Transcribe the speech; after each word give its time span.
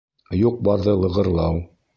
—Юҡ-барҙы 0.39 0.97
лығырлау. 1.05 1.65